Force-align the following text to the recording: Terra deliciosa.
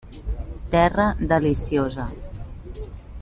Terra 0.73 1.07
deliciosa. 1.31 2.05